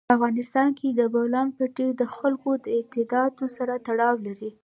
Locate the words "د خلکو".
1.95-2.49